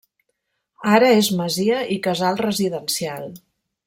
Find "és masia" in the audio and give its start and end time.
1.17-1.81